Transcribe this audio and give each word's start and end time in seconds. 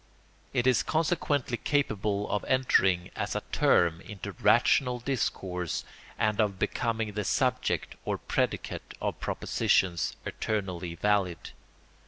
It 0.51 0.65
is 0.65 0.81
consequently 0.81 1.57
capable 1.57 2.27
of 2.31 2.43
entering 2.45 3.11
as 3.15 3.35
a 3.35 3.43
term 3.51 4.01
into 4.01 4.31
rational 4.31 4.97
discourse 4.99 5.85
and 6.17 6.41
of 6.41 6.57
becoming 6.57 7.11
the 7.13 7.23
subject 7.23 7.93
or 8.03 8.17
predicate 8.17 8.95
of 8.99 9.19
propositions 9.19 10.15
eternally 10.25 10.95
valid. 10.95 11.51